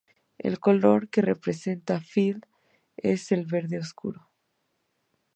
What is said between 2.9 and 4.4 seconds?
es el verde oscuro.